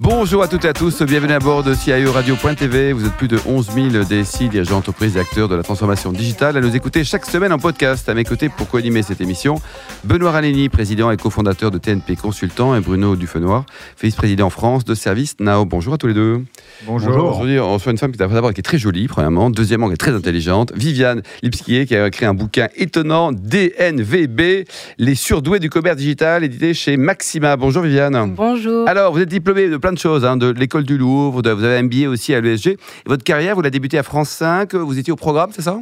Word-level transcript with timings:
Bonjour 0.00 0.44
à 0.44 0.46
toutes 0.46 0.64
et 0.64 0.68
à 0.68 0.72
tous, 0.72 1.02
bienvenue 1.02 1.32
à 1.32 1.40
bord 1.40 1.64
de 1.64 1.74
CIO 1.74 2.12
Radio.tv. 2.12 2.92
Vous 2.92 3.04
êtes 3.04 3.14
plus 3.14 3.26
de 3.26 3.36
11 3.44 3.68
000 3.72 4.04
DSI, 4.04 4.48
dirigeants 4.48 4.76
d'entreprise 4.76 5.16
et 5.16 5.20
acteurs 5.20 5.48
de 5.48 5.56
la 5.56 5.64
transformation 5.64 6.12
digitale 6.12 6.56
à 6.56 6.60
nous 6.60 6.76
écouter 6.76 7.02
chaque 7.02 7.26
semaine 7.26 7.52
en 7.52 7.58
podcast. 7.58 8.08
À 8.08 8.14
mes 8.14 8.22
côtés 8.22 8.48
pour 8.48 8.68
co-animer 8.68 9.02
cette 9.02 9.20
émission, 9.20 9.56
Benoît 10.04 10.30
Raleni, 10.30 10.68
président 10.68 11.10
et 11.10 11.16
cofondateur 11.16 11.72
de 11.72 11.78
TNP 11.78 12.14
Consultant 12.14 12.76
et 12.76 12.80
Bruno 12.80 13.16
Dufenoir, 13.16 13.66
vice-président 14.00 14.50
France 14.50 14.84
de 14.84 14.94
Service 14.94 15.34
Now. 15.40 15.64
Bonjour 15.64 15.94
à 15.94 15.98
tous 15.98 16.06
les 16.06 16.14
deux. 16.14 16.44
Bonjour. 16.86 17.16
Aujourd'hui, 17.16 17.58
on 17.58 17.72
reçoit 17.74 17.90
une 17.90 17.98
femme 17.98 18.12
qui 18.12 18.18
d'abord 18.18 18.54
qui 18.54 18.60
est 18.60 18.62
très 18.62 18.78
jolie, 18.78 19.08
premièrement. 19.08 19.50
Deuxièmement, 19.50 19.88
qui 19.88 19.94
est 19.94 19.96
très 19.96 20.14
intelligente. 20.14 20.72
Viviane 20.76 21.22
Lipskier, 21.42 21.86
qui 21.86 21.96
a 21.96 22.08
créé 22.10 22.28
un 22.28 22.34
bouquin 22.34 22.68
étonnant, 22.76 23.32
DNVB, 23.32 24.64
Les 24.98 25.14
surdoués 25.16 25.58
du 25.58 25.70
commerce 25.70 25.96
digital, 25.96 26.44
édité 26.44 26.72
chez 26.72 26.96
Maxima. 26.96 27.56
Bonjour 27.56 27.82
Viviane. 27.82 28.32
Bonjour. 28.36 28.88
Alors, 28.88 29.12
vous 29.12 29.18
êtes 29.18 29.28
diplômée 29.28 29.68
de 29.68 29.76
plein 29.88 29.94
de 29.94 29.98
choses, 29.98 30.26
hein, 30.26 30.36
de 30.36 30.48
l'école 30.50 30.84
du 30.84 30.98
Louvre, 30.98 31.40
de- 31.40 31.50
vous 31.50 31.64
avez 31.64 31.78
un 31.78 31.82
MBA 31.84 32.10
aussi 32.10 32.34
à 32.34 32.42
l'ESG. 32.42 32.76
Votre 33.06 33.24
carrière, 33.24 33.54
vous 33.54 33.62
l'avez 33.62 33.70
débutée 33.70 33.96
à 33.96 34.02
France 34.02 34.28
5, 34.28 34.74
vous 34.74 34.98
étiez 34.98 35.10
au 35.14 35.16
programme, 35.16 35.48
c'est 35.54 35.62
ça? 35.62 35.78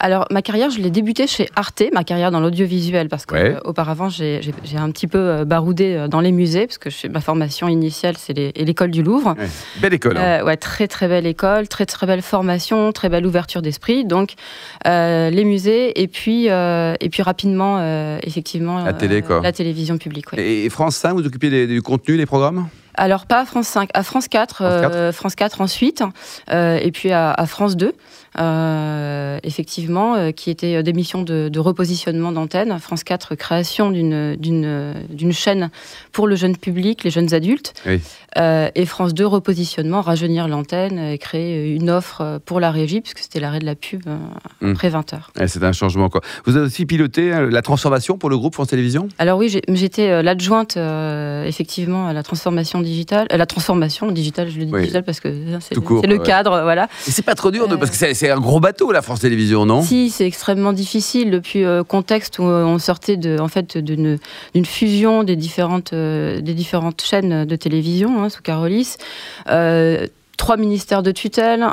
Alors, 0.00 0.24
ma 0.30 0.40
carrière, 0.40 0.70
je 0.70 0.78
l'ai 0.80 0.88
débutée 0.90 1.26
chez 1.26 1.50
Arte, 1.54 1.82
ma 1.92 2.02
carrière 2.02 2.30
dans 2.30 2.40
l'audiovisuel, 2.40 3.10
parce 3.10 3.26
Ouais. 3.30 3.54
euh, 3.66 4.40
j'ai 4.64 4.76
un 4.78 4.90
petit 4.90 5.06
peu 5.06 5.18
euh, 5.18 5.44
baroudé 5.44 5.94
euh, 5.94 6.08
dans 6.08 6.20
les 6.22 6.32
musées, 6.32 6.66
parce 6.66 6.78
que 6.78 6.88
je- 6.88 7.08
ma 7.08 7.20
formation 7.20 7.68
initiale, 7.68 8.14
c'est 8.18 8.32
l'école 8.56 8.90
du 8.90 9.02
Louvre. 9.02 9.34
Ouais. 9.38 9.48
Belle 9.82 9.92
école. 9.92 10.16
hein. 10.16 10.40
Euh, 10.40 10.44
ouais, 10.46 10.56
très 10.56 10.88
très 10.88 11.06
belle 11.08 11.26
école, 11.26 11.68
très 11.68 11.84
très 11.84 12.06
belle 12.06 12.22
formation, 12.22 12.90
très 12.92 13.10
belle 13.10 13.26
ouverture 13.26 13.60
d'esprit. 13.60 14.06
Donc 14.06 14.32
euh, 14.86 15.28
les 15.28 15.44
musées 15.44 16.00
et 16.00 16.08
puis 16.08 16.48
euh, 16.48 16.94
et 17.00 17.10
puis 17.10 17.22
rapidement 17.22 17.76
euh, 17.80 18.18
effectivement 18.22 18.82
La 18.82 18.94
télé, 18.94 19.20
quoi. 19.20 19.42
la 19.42 19.52
télévision 19.52 19.98
publique. 19.98 20.32
ouais. 20.32 20.42
Et 20.64 20.70
France 20.70 20.96
5, 20.96 21.12
vous 21.12 21.26
occupez 21.26 21.50
des- 21.50 21.66
du 21.66 21.82
contenu, 21.82 22.16
des 22.16 22.24
programmes? 22.26 22.66
Alors 22.94 23.26
pas 23.26 23.40
à 23.40 23.44
France 23.44 23.68
5, 23.68 23.90
à 23.94 24.02
France 24.02 24.28
4, 24.28 24.56
France 24.56 24.80
4. 24.80 24.92
euh, 24.94 25.12
France 25.12 25.34
4 25.34 25.60
ensuite, 25.60 26.02
euh, 26.50 26.78
et 26.80 26.90
puis 26.92 27.10
à, 27.12 27.32
à 27.32 27.46
France 27.46 27.76
2, 27.76 27.86
euh, 27.86 27.92
effectivement, 29.42 30.14
euh, 30.14 30.30
qui 30.32 30.50
était 30.50 30.76
euh, 30.76 30.82
des 30.82 30.92
missions 30.92 31.22
de, 31.22 31.48
de 31.48 31.58
repositionnement 31.60 32.32
d'antenne. 32.32 32.76
France 32.78 33.04
4, 33.04 33.34
création 33.34 33.90
d'une 33.90 35.32
chaîne 35.32 35.70
pour 36.12 36.26
le 36.26 36.36
jeune 36.36 36.56
public, 36.56 37.04
les 37.04 37.10
jeunes 37.10 37.32
adultes, 37.34 37.74
Oui. 37.86 38.00
Euh, 38.38 38.70
et 38.74 38.86
France 38.86 39.12
2, 39.12 39.26
repositionnement, 39.26 40.00
rajeunir 40.00 40.48
l'antenne 40.48 40.98
et 40.98 41.18
créer 41.18 41.68
une 41.74 41.90
offre 41.90 42.22
euh, 42.22 42.38
pour 42.42 42.60
la 42.60 42.70
régie, 42.70 43.02
puisque 43.02 43.18
c'était 43.18 43.40
l'arrêt 43.40 43.58
de 43.58 43.66
la 43.66 43.74
pub 43.74 44.00
euh, 44.06 44.16
Mm. 44.62 44.70
après 44.72 44.88
20 44.88 45.12
heures. 45.12 45.30
Ouais, 45.38 45.48
C'est 45.48 45.62
un 45.62 45.72
changement. 45.72 46.08
Quoi. 46.08 46.22
Vous 46.46 46.56
avez 46.56 46.64
aussi 46.64 46.86
piloté 46.86 47.30
euh, 47.32 47.50
la 47.50 47.60
transformation 47.60 48.16
pour 48.16 48.30
le 48.30 48.38
groupe 48.38 48.54
France 48.54 48.68
Télévisions? 48.68 49.08
Alors 49.18 49.38
oui, 49.38 49.54
j'étais 49.68 50.08
euh, 50.08 50.22
l'adjointe 50.22 50.76
euh, 50.78 51.44
effectivement 51.44 52.06
à 52.06 52.14
la 52.14 52.22
transformation 52.22 52.80
digitale, 52.80 53.26
la 53.30 53.44
transformation 53.46 54.10
digitale, 54.10 54.48
je 54.50 54.58
le 54.60 54.64
dis 54.64 54.72
Oui. 54.72 54.80
digitale 54.80 55.04
parce 55.04 55.20
que 55.20 55.28
euh, 55.28 55.58
c'est 55.60 55.74
le 55.74 56.16
ouais. 56.16 56.22
cadre, 56.24 56.62
voilà. 56.62 56.84
Et 57.06 57.10
c'est 57.10 57.20
pas 57.22 57.34
trop 57.34 57.50
dur, 57.50 57.68
de- 57.68 57.74
Euh. 57.74 57.76
parce 57.76 57.90
que 57.90 57.96
c'est- 58.26 58.30
un 58.32 58.40
gros 58.40 58.60
bateau, 58.60 58.92
la 58.92 59.02
France 59.02 59.20
Télévisions, 59.20 59.66
non? 59.66 59.82
Si, 59.82 60.10
c'est 60.10 60.26
extrêmement 60.26 60.72
difficile 60.72 61.30
depuis 61.30 61.64
euh, 61.64 61.82
contexte 61.84 62.38
où 62.38 62.44
euh, 62.44 62.64
on 62.64 62.78
sortait 62.78 63.16
de, 63.16 63.38
en 63.38 63.48
fait, 63.48 63.76
d'une 63.78 64.18
fusion 64.64 65.22
des 65.24 65.36
différentes, 65.36 65.92
euh, 65.92 66.40
des 66.40 66.54
différentes 66.54 67.02
chaînes 67.02 67.44
de 67.44 67.56
télévision 67.56 68.22
hein, 68.22 68.28
sous 68.28 68.42
Carolis. 68.42 68.96
Euh, 69.48 70.06
Trois 70.38 70.56
ministères 70.56 71.04
de 71.04 71.12
tutelle, 71.12 71.64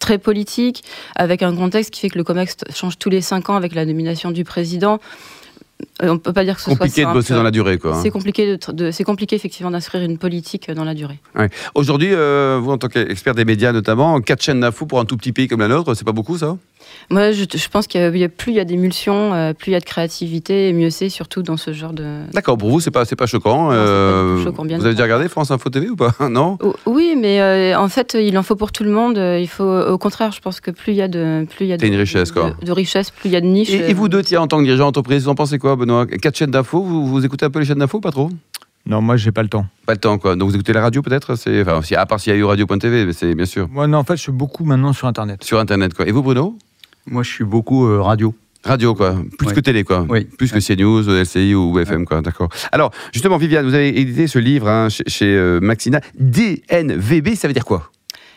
très 0.00 0.18
politique, 0.18 0.82
avec 1.14 1.42
un 1.42 1.54
contexte 1.54 1.90
qui 1.92 2.00
fait 2.00 2.08
que 2.08 2.18
le 2.18 2.24
COMEX 2.24 2.56
change 2.74 2.98
tous 2.98 3.10
les 3.10 3.20
cinq 3.20 3.48
ans 3.48 3.54
avec 3.54 3.76
la 3.76 3.84
nomination 3.84 4.32
du 4.32 4.42
président. 4.42 4.98
Euh, 6.02 6.08
On 6.08 6.14
ne 6.14 6.18
peut 6.18 6.32
pas 6.32 6.44
dire 6.44 6.56
que 6.56 6.62
ce 6.62 6.70
Compliqué 6.70 7.02
soit 7.02 7.10
de 7.10 7.16
bosser 7.16 7.34
dans 7.34 7.42
la 7.42 7.50
durée. 7.50 7.78
quoi. 7.78 7.96
hein. 7.96 8.00
C'est 8.02 8.10
compliqué, 8.10 8.56
de 8.56 8.72
de- 8.72 8.90
c'est 8.90 9.04
compliqué 9.04 9.36
effectivement 9.36 9.70
d'inscrire 9.70 10.02
une 10.02 10.18
politique 10.18 10.70
dans 10.70 10.84
la 10.84 10.94
durée. 10.94 11.18
Aujourd'hui, 11.74 12.08
euh, 12.12 12.58
vous, 12.62 12.70
en 12.70 12.78
tant 12.78 12.88
qu'expert 12.88 13.34
des 13.34 13.44
médias 13.44 13.72
notamment, 13.72 14.20
quatre 14.20 14.42
chaînes 14.42 14.60
d'infos 14.60 14.86
pour 14.86 15.00
un 15.00 15.04
tout 15.04 15.16
petit 15.16 15.32
pays 15.32 15.48
comme 15.48 15.60
la 15.60 15.68
nôtre, 15.68 15.94
c'est 15.94 16.04
pas 16.04 16.12
beaucoup 16.12 16.38
ça? 16.38 16.56
Moi, 17.10 17.32
je, 17.32 17.44
je 17.52 17.68
pense 17.68 17.86
qu'il 17.86 18.00
y 18.16 18.24
a, 18.24 18.28
plus 18.28 18.52
il 18.52 18.56
y 18.56 18.60
a 18.60 18.64
d'émulsion, 18.64 19.34
euh, 19.34 19.52
plus 19.52 19.70
il 19.70 19.72
y 19.72 19.76
a 19.76 19.80
de 19.80 19.84
créativité, 19.84 20.68
et 20.68 20.72
mieux 20.72 20.90
c'est, 20.90 21.08
surtout 21.08 21.42
dans 21.42 21.56
ce 21.56 21.72
genre 21.72 21.92
de. 21.92 22.20
D'accord, 22.32 22.56
pour 22.58 22.70
vous, 22.70 22.80
c'est 22.80 22.90
pas, 22.90 23.04
c'est 23.04 23.16
pas 23.16 23.26
choquant. 23.26 23.70
c'est 23.70 23.76
pas 23.76 23.82
euh, 23.82 24.44
choquant, 24.44 24.64
bien 24.64 24.78
vous 24.78 24.84
avez 24.84 24.94
déjà 24.94 25.04
regardé 25.04 25.28
France 25.28 25.50
Info 25.50 25.68
TV 25.70 25.88
ou 25.90 25.96
pas? 25.96 26.12
Non? 26.30 26.58
Oui, 26.86 27.14
mais 27.20 27.40
euh, 27.40 27.78
en 27.78 27.88
fait, 27.88 28.16
il 28.18 28.36
en 28.38 28.42
faut 28.42 28.56
pour 28.56 28.72
tout 28.72 28.84
le 28.84 28.90
monde. 28.90 29.16
Il 29.18 29.48
faut, 29.48 29.64
au 29.64 29.98
contraire, 29.98 30.32
je 30.32 30.40
pense 30.40 30.60
que 30.60 30.70
plus 30.70 30.92
il 30.92 30.96
y 30.96 31.02
a 31.02 31.08
de, 31.08 31.46
plus 31.48 31.66
il 31.66 31.68
y 31.68 31.72
a 31.72 31.76
C'est 31.78 31.86
de, 31.88 31.92
une 31.92 31.98
richesse, 31.98 32.32
quoi. 32.32 32.54
de, 32.60 32.66
de 32.66 32.72
richesse, 32.72 33.10
plus 33.10 33.28
il 33.28 33.32
y 33.32 33.36
a 33.36 33.40
de 33.40 33.46
niches. 33.46 33.70
et, 33.70 33.90
et 33.90 33.94
vous 33.94 34.08
deux, 34.08 34.22
tiens, 34.22 34.40
en 34.42 34.46
tant 34.46 34.58
que 34.58 34.64
dirigeant 34.64 34.86
d'entreprise, 34.86 35.24
vous 35.24 35.28
en 35.30 35.34
pensez 35.34 35.58
quoi, 35.58 35.76
Benoît? 35.76 36.06
Quatre 36.06 36.36
chaînes 36.36 36.50
d'infos, 36.50 36.82
vous, 36.82 37.06
vous 37.06 37.24
écoutez 37.24 37.44
un 37.46 37.50
peu 37.50 37.58
les 37.58 37.66
chaînes 37.66 37.78
d'infos, 37.78 38.00
pas 38.00 38.10
trop? 38.12 38.30
Non, 38.84 39.00
moi, 39.00 39.16
j'ai 39.16 39.30
pas 39.30 39.42
le 39.42 39.48
temps. 39.48 39.66
Pas 39.86 39.92
le 39.92 39.98
temps, 40.00 40.18
quoi. 40.18 40.34
Donc 40.34 40.48
vous 40.48 40.54
écoutez 40.56 40.72
la 40.72 40.80
radio 40.80 41.02
peut-être? 41.02 41.36
C'est 41.36 41.62
enfin, 41.62 41.80
À 41.96 42.04
part 42.06 42.18
s'il 42.18 42.32
y 42.32 42.36
a 42.36 42.38
eu 42.38 42.42
radio.tv, 42.44 43.06
mais 43.06 43.12
c'est 43.12 43.32
bien 43.36 43.46
sûr. 43.46 43.68
Moi, 43.70 43.86
non, 43.86 43.98
en 43.98 44.04
fait, 44.04 44.16
je 44.16 44.22
suis 44.22 44.32
beaucoup 44.32 44.64
maintenant 44.64 44.92
sur 44.92 45.06
Internet. 45.06 45.44
Sur 45.44 45.60
Internet, 45.60 45.94
quoi. 45.94 46.06
Et 46.08 46.10
vous, 46.10 46.22
Bruno? 46.22 46.56
Moi, 47.06 47.22
je 47.22 47.30
suis 47.30 47.44
beaucoup 47.44 47.86
euh, 47.86 48.00
radio. 48.00 48.34
Radio, 48.64 48.94
quoi. 48.94 49.16
Plus 49.38 49.48
Ouais. 49.48 49.54
que 49.54 49.60
télé, 49.60 49.82
quoi. 49.82 50.06
Oui. 50.08 50.24
Plus 50.24 50.52
que 50.52 50.60
CNews, 50.60 51.02
LCI 51.02 51.54
ou 51.54 51.76
FM, 51.80 52.04
quoi. 52.04 52.22
D'accord. 52.22 52.48
Alors, 52.70 52.92
justement, 53.12 53.36
Viviane, 53.36 53.66
vous 53.66 53.74
avez 53.74 53.98
édité 54.00 54.28
ce 54.28 54.38
livre 54.38 54.68
hein, 54.68 54.88
chez, 54.88 55.02
chez, 55.08 55.36
euh, 55.36 55.58
Maxina. 55.60 56.00
DNVB, 56.18 57.34
ça 57.34 57.48
veut 57.48 57.54
dire 57.54 57.64
quoi? 57.64 57.90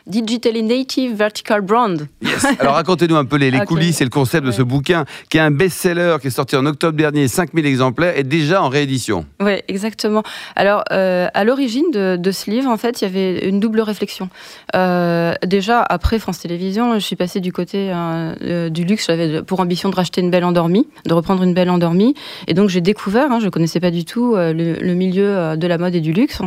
Digitally 0.08 0.62
Native 0.62 1.16
Vertical 1.16 1.62
Brand. 1.62 2.08
Yes. 2.22 2.46
Alors 2.60 2.76
racontez-nous 2.76 3.16
un 3.16 3.26
peu 3.26 3.38
les, 3.38 3.52
coulisses 3.66 4.02
et 4.02 4.04
le 4.04 4.10
concept 4.10 4.46
de 4.46 4.52
ce 4.52 4.62
bouquin 4.62 5.06
qui 5.30 5.38
est 5.38 5.42
un 5.42 5.52
best-seller 5.52 6.18
qui 6.22 6.28
est 6.28 6.32
sorti 6.32 6.56
en 6.56 6.66
octobre 6.66 6.96
dernier, 6.96 7.28
5000 7.28 7.66
exemplaires, 7.66 8.18
et 8.18 8.24
déjà 8.24 8.62
en 8.62 8.70
réédition. 8.70 9.26
Oui, 9.42 9.54
exactement. 9.68 10.22
Alors, 10.56 10.84
euh, 10.92 11.28
à 11.34 11.44
l'origine 11.44 11.90
de, 11.92 12.18
de 12.18 12.32
ce 12.32 12.52
livre, 12.52 12.70
en 12.70 12.78
fait, 12.78 13.02
il 13.02 13.06
y 13.06 13.08
avait 13.08 13.48
une 13.48 13.60
double 13.60 13.82
réflexion. 13.82 14.30
Euh, 14.76 15.34
déjà, 15.46 15.82
après 15.82 16.20
France 16.20 16.40
Télévisions, 16.40 16.94
je 16.94 17.00
suis 17.00 17.16
passée 17.16 17.40
du 17.40 17.52
côté 17.52 17.92
euh, 17.92 18.70
du 18.70 18.84
luxe. 18.84 19.08
J'avais 19.08 19.42
pour 19.42 19.60
ambition 19.60 19.90
de 19.90 19.96
racheter 19.96 20.22
une 20.22 20.30
belle 20.30 20.46
endormie, 20.46 20.88
de 21.06 21.14
reprendre 21.14 21.42
une 21.42 21.54
belle 21.54 21.70
endormie. 21.70 22.14
Et 22.48 22.54
donc, 22.54 22.70
j'ai 22.70 22.82
découvert, 22.82 23.32
hein, 23.32 23.40
je 23.40 23.46
ne 23.46 23.50
connaissais 23.50 23.80
pas 23.80 23.92
du 23.92 24.06
tout 24.06 24.36
le, 24.36 24.52
le 24.52 24.94
milieu 24.94 25.58
de 25.58 25.68
la 25.68 25.78
mode 25.78 25.96
et 25.96 26.02
du 26.02 26.14
luxe. 26.14 26.42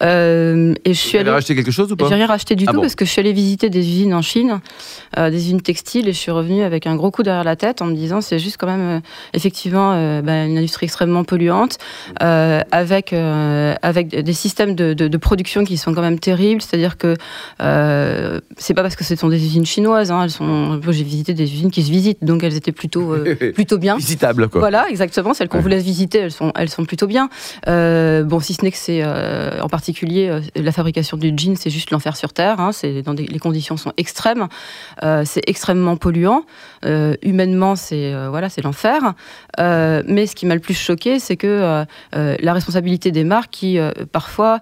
Et 0.00 0.04
je 0.04 0.92
suis 0.92 1.18
allée... 1.18 1.30
racheté 1.30 1.54
quelque 1.54 1.70
chose 1.70 1.92
ou 1.92 1.96
pas? 1.96 2.08
J'ai 2.08 2.14
rien 2.14 2.26
racheté 2.26 2.56
du 2.56 2.64
Ah 2.66 2.72
tout 2.72 2.80
bon 2.80 2.87
parce 2.88 2.96
que 2.96 3.04
je 3.04 3.10
suis 3.10 3.20
allée 3.20 3.32
visiter 3.34 3.68
des 3.70 3.80
usines 3.80 4.14
en 4.14 4.22
Chine, 4.22 4.60
euh, 5.18 5.28
des 5.30 5.36
usines 5.36 5.60
textiles, 5.60 6.08
et 6.08 6.12
je 6.12 6.18
suis 6.18 6.30
revenue 6.30 6.62
avec 6.62 6.86
un 6.86 6.96
gros 6.96 7.10
coup 7.10 7.22
derrière 7.22 7.44
la 7.44 7.54
tête 7.56 7.82
en 7.82 7.86
me 7.86 7.94
disant 7.94 8.20
c'est 8.22 8.38
juste 8.38 8.56
quand 8.56 8.66
même 8.66 8.80
euh, 8.80 9.00
effectivement 9.34 9.92
euh, 9.94 10.22
bah, 10.22 10.44
une 10.44 10.56
industrie 10.56 10.84
extrêmement 10.86 11.22
polluante, 11.24 11.76
avec 12.20 13.12
avec 13.12 14.08
des 14.08 14.32
systèmes 14.32 14.74
de, 14.74 14.94
de- 14.94 15.08
de 15.08 15.16
production 15.18 15.64
qui 15.64 15.76
sont 15.76 15.92
quand 15.94 16.00
même 16.02 16.18
terribles. 16.18 16.62
C'est-à-dire 16.62 16.96
que 16.98 17.14
c'est 18.56 18.74
pas 18.74 18.82
parce 18.82 18.96
que 18.96 19.04
ce 19.04 19.16
sont 19.16 19.28
des 19.28 19.44
usines 19.44 19.66
chinoises, 19.66 20.10
hein, 20.10 20.22
elles 20.24 20.30
sont. 20.30 20.80
J'ai 20.90 21.04
visité 21.04 21.34
des 21.34 21.44
usines 21.52 21.70
qui 21.70 21.82
se 21.82 21.90
visitent, 21.90 22.24
donc 22.24 22.42
elles 22.42 22.56
étaient 22.56 22.72
plutôt 22.72 23.14
plutôt 23.54 23.78
bien. 23.78 23.96
Visitable, 23.96 24.48
quoi. 24.48 24.60
Voilà, 24.60 24.86
exactement. 24.88 25.34
Celles 25.34 25.48
qu'on 25.48 25.60
vous 25.60 25.68
laisse 25.68 25.84
visiter, 25.84 26.18
elles 26.18 26.32
sont, 26.32 26.52
elles 26.56 26.70
sont 26.70 26.84
plutôt 26.84 27.06
bien. 27.06 27.28
Bon, 27.66 28.40
si 28.40 28.54
ce 28.54 28.64
n'est 28.64 28.70
que 28.70 28.76
c'est, 28.78 29.04
en 29.04 29.68
particulier, 29.68 30.40
la 30.56 30.72
fabrication 30.72 31.16
du 31.16 31.32
jean, 31.36 31.56
c'est 31.56 31.70
juste 31.70 31.90
l'enfer 31.90 32.16
sur 32.16 32.32
terre. 32.32 32.60
hein. 32.60 32.70
C'est 32.78 33.02
dans 33.02 33.14
des, 33.14 33.26
les 33.26 33.38
conditions 33.38 33.76
sont 33.76 33.92
extrêmes. 33.96 34.46
Euh, 35.02 35.22
c'est 35.24 35.42
extrêmement 35.46 35.96
polluant. 35.96 36.42
Euh, 36.84 37.14
humainement, 37.22 37.76
c'est 37.76 38.12
euh, 38.14 38.28
voilà, 38.30 38.48
c'est 38.48 38.62
l'enfer. 38.62 39.00
Mais 39.58 40.26
ce 40.26 40.34
qui 40.36 40.46
m'a 40.46 40.54
le 40.54 40.60
plus 40.60 40.74
choqué, 40.74 41.18
c'est 41.18 41.36
que 41.36 41.84
la 42.12 42.52
responsabilité 42.52 43.10
des 43.10 43.24
marques, 43.24 43.50
qui 43.50 43.78
parfois, 44.12 44.60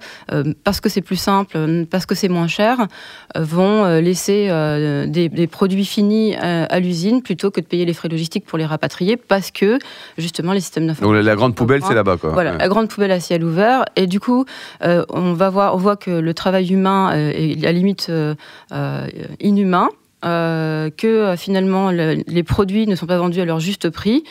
parce 0.65 0.81
que 0.81 0.89
c'est 0.89 1.03
plus 1.03 1.17
simple, 1.17 1.85
parce 1.91 2.07
que 2.07 2.15
c'est 2.15 2.29
moins 2.29 2.49
cher, 2.49 2.87
vont 3.35 3.99
laisser 4.01 4.49
des, 5.09 5.29
des 5.29 5.47
produits 5.47 5.85
finis 5.85 6.35
à 6.37 6.81
l'usine 6.81 7.23
plutôt 7.23 7.51
que 7.51 7.61
de 7.61 7.67
payer 7.67 7.85
les 7.85 7.93
frais 7.95 8.09
logistiques 8.09 8.47
pour 8.47 8.59
les 8.59 8.65
rapatrier, 8.65 9.17
parce 9.17 9.51
que 9.51 9.79
justement 10.17 10.53
les 10.53 10.61
systèmes 10.61 10.87
d'information. 10.87 11.13
Donc 11.15 11.25
la, 11.25 11.31
la 11.31 11.37
grande 11.37 11.55
poubelle, 11.55 11.83
c'est 11.87 11.95
là-bas, 11.95 12.17
quoi. 12.17 12.31
Voilà, 12.31 12.53
Ouais. 12.53 12.59
la 12.59 12.69
grande 12.69 12.89
poubelle 12.89 13.11
à 13.13 13.21
ciel 13.21 13.43
ouvert. 13.45 13.85
Et 13.97 14.07
du 14.07 14.21
coup, 14.21 14.45
on 14.81 15.33
va 15.35 15.51
voir, 15.51 15.75
on 15.75 15.79
voit 15.79 15.97
que 15.97 16.11
le 16.11 16.33
travail 16.35 16.73
humain 16.73 17.13
est 17.13 17.59
à 17.63 17.67
la 17.67 17.73
limite 17.73 18.06
inhumain. 19.39 19.91
Euh, 20.27 20.91
que 20.91 21.07
euh, 21.07 21.37
finalement 21.37 21.91
le- 21.91 22.23
les 22.27 22.43
produits 22.43 22.87
ne 22.87 22.95
sont 22.97 23.07
pas 23.07 23.19
vendus 23.19 23.41
à 23.41 23.45
leur 23.45 23.61
juste 23.61 23.91
prix 23.91 24.25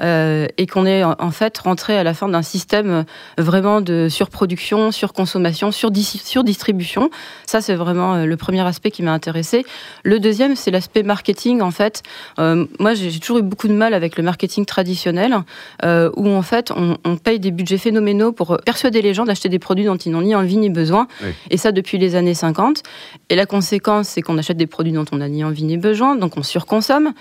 euh, 0.00 0.46
et 0.56 0.66
qu'on 0.66 0.86
est 0.86 1.02
en 1.04 1.30
fait 1.30 1.58
rentré 1.58 1.98
à 1.98 2.04
la 2.04 2.14
fin 2.14 2.28
d'un 2.28 2.42
système 2.42 3.04
vraiment 3.36 3.80
de 3.80 4.08
surproduction, 4.08 4.92
surconsommation, 4.92 5.70
surdistribution. 5.72 7.10
Ça, 7.46 7.60
c'est 7.60 7.74
vraiment 7.74 8.24
le 8.24 8.36
premier 8.36 8.60
aspect 8.60 8.90
qui 8.90 9.02
m'a 9.02 9.12
intéressé. 9.12 9.64
Le 10.04 10.18
deuxième, 10.20 10.56
c'est 10.56 10.70
l'aspect 10.70 11.02
marketing. 11.02 11.60
En 11.60 11.70
fait, 11.70 12.02
moi, 12.38 12.94
j'ai 12.94 13.18
toujours 13.18 13.38
eu 13.38 13.42
beaucoup 13.42 13.68
de 13.68 13.72
mal 13.74 13.92
avec 13.92 14.16
le 14.16 14.22
marketing 14.22 14.64
traditionnel, 14.64 15.36
où 15.84 16.28
en 16.28 16.42
fait, 16.42 16.72
on, 16.74 17.16
paye 17.16 17.38
des 17.40 17.50
budgets 17.50 17.76
phénoménaux 17.78 18.32
pour 18.32 18.56
persuader 18.64 19.02
les 19.02 19.12
gens 19.12 19.24
d'acheter 19.24 19.48
des 19.48 19.58
produits 19.58 19.84
dont 19.84 19.96
ils 19.96 20.10
n'ont 20.12 20.22
ni 20.22 20.34
envie 20.34 20.56
ni 20.56 20.70
besoin. 20.70 21.08
Et 21.50 21.56
ça, 21.58 21.72
depuis 21.72 21.98
les 21.98 22.14
années 22.14 22.34
50. 22.34 22.82
Et 23.28 23.36
la 23.36 23.44
conséquence, 23.46 24.08
c'est 24.08 24.22
qu'on 24.22 24.38
achète 24.38 24.56
des 24.56 24.66
produits 24.66 24.92
dont 24.92 25.04
on 25.12 25.16
n'a 25.16 25.28
ni 25.28 25.39
envie 25.44 25.64
ni 25.64 25.76
besoin, 25.76 26.16
donc 26.16 26.36
on 26.36 26.42
surconsomme. 26.42 27.12